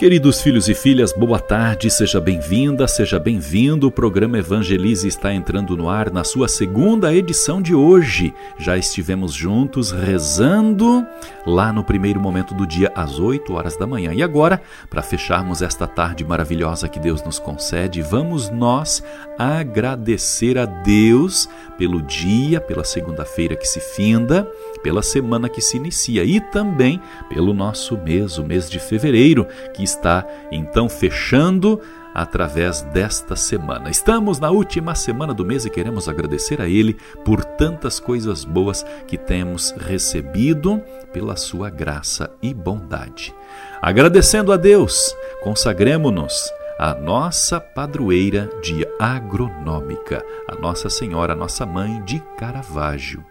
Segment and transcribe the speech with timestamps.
[0.00, 3.86] Queridos filhos e filhas, boa tarde, seja bem-vinda, seja bem-vindo.
[3.86, 8.32] O programa Evangelize está entrando no ar na sua segunda edição de hoje.
[8.58, 11.06] Já estivemos juntos rezando
[11.46, 14.14] lá no primeiro momento do dia, às 8 horas da manhã.
[14.14, 19.04] E agora, para fecharmos esta tarde maravilhosa que Deus nos concede, vamos nós
[19.38, 21.46] agradecer a Deus
[21.76, 24.50] pelo dia, pela segunda-feira que se finda,
[24.82, 29.89] pela semana que se inicia e também pelo nosso mês, o mês de fevereiro, que
[29.90, 31.80] está então fechando
[32.14, 33.90] através desta semana.
[33.90, 38.84] Estamos na última semana do mês e queremos agradecer a Ele por tantas coisas boas
[39.06, 40.82] que temos recebido
[41.12, 43.34] pela Sua graça e bondade.
[43.80, 52.20] Agradecendo a Deus, consagremos-nos à nossa padroeira de agronômica, a Nossa Senhora, nossa mãe de
[52.38, 53.24] Caravaggio.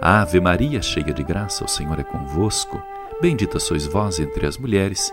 [0.00, 2.82] Ave Maria, cheia de graça, o Senhor é convosco.
[3.20, 5.12] Bendita sois vós entre as mulheres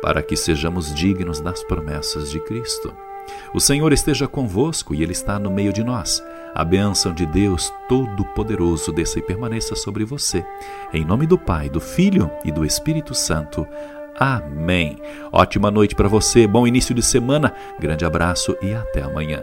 [0.00, 2.92] para que sejamos dignos das promessas de Cristo.
[3.54, 6.22] O Senhor esteja convosco e Ele está no meio de nós.
[6.54, 10.44] A bênção de Deus Todo-Poderoso desça e permaneça sobre você.
[10.92, 13.66] Em nome do Pai, do Filho e do Espírito Santo.
[14.18, 14.98] Amém.
[15.32, 19.42] Ótima noite para você, bom início de semana, grande abraço e até amanhã.